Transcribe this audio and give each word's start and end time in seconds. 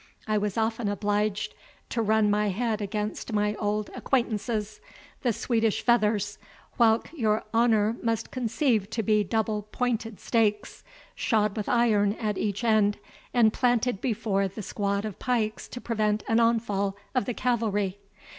I 0.27 0.35
was 0.39 0.57
often 0.57 0.89
obliged 0.89 1.53
to 1.89 2.01
run 2.01 2.31
my 2.31 2.47
head 2.47 2.81
against 2.81 3.33
my 3.33 3.53
old 3.57 3.91
acquaintances, 3.95 4.81
the 5.21 5.31
Swedish 5.31 5.83
feathers, 5.83 6.39
whilk 6.79 7.09
your 7.13 7.43
honour 7.53 7.95
must 8.01 8.31
conceive 8.31 8.89
to 8.89 9.03
be 9.03 9.23
double 9.23 9.61
pointed 9.71 10.19
stakes, 10.19 10.83
shod 11.13 11.55
with 11.55 11.69
iron 11.69 12.13
at 12.13 12.39
each 12.39 12.63
end, 12.63 12.97
and 13.31 13.53
planted 13.53 14.01
before 14.01 14.47
the 14.47 14.63
squad 14.63 15.05
of 15.05 15.19
pikes 15.19 15.67
to 15.67 15.79
prevent 15.79 16.23
an 16.27 16.39
onfall 16.39 16.95
of 17.13 17.25
the 17.25 17.35
cavalry. 17.35 17.99